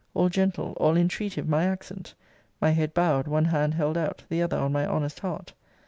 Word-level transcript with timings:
All 0.15 0.29
gentle, 0.29 0.73
all 0.77 0.95
intreative, 0.95 1.45
my 1.45 1.63
accent. 1.65 2.15
My 2.59 2.71
head 2.71 2.91
bowed 2.95 3.27
one 3.27 3.45
hand 3.45 3.75
held 3.75 3.99
out 3.99 4.23
the 4.29 4.41
other 4.41 4.57
on 4.57 4.71
my 4.73 4.83
honest 4.87 5.19
heart. 5.19 5.53